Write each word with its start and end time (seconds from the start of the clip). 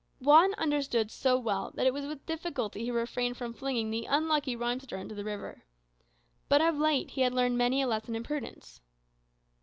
Juan 0.19 0.55
understood 0.55 1.11
so 1.11 1.37
well 1.37 1.69
that 1.75 1.85
it 1.85 1.93
was 1.93 2.07
with 2.07 2.25
difficulty 2.25 2.81
he 2.83 2.89
refrained 2.89 3.37
from 3.37 3.53
flinging 3.53 3.91
the 3.91 4.07
unlucky 4.07 4.55
rhymester 4.55 4.97
into 4.97 5.13
the 5.13 5.23
river. 5.23 5.63
But 6.49 6.59
of 6.61 6.79
late 6.79 7.11
he 7.11 7.21
had 7.21 7.35
learned 7.35 7.59
many 7.59 7.83
a 7.83 7.87
lesson 7.87 8.15
in 8.15 8.23
prudence. 8.23 8.81